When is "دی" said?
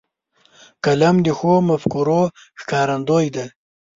3.35-3.45